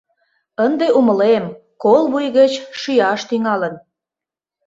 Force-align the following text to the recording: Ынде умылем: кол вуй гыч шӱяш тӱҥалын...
Ынде 0.65 0.87
умылем: 0.99 1.45
кол 1.83 2.03
вуй 2.11 2.27
гыч 2.37 2.51
шӱяш 2.81 3.21
тӱҥалын... 3.29 3.73